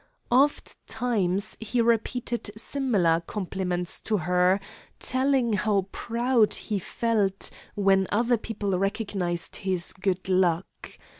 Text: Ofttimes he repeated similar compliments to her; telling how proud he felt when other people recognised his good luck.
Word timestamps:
Ofttimes 0.31 1.55
he 1.59 1.79
repeated 1.79 2.49
similar 2.57 3.21
compliments 3.27 4.01
to 4.01 4.17
her; 4.17 4.59
telling 4.97 5.53
how 5.53 5.89
proud 5.91 6.55
he 6.55 6.79
felt 6.79 7.51
when 7.75 8.07
other 8.11 8.37
people 8.37 8.79
recognised 8.79 9.57
his 9.57 9.93
good 9.93 10.27
luck. 10.27 10.97